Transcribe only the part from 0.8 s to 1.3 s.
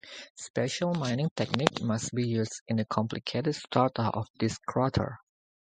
mining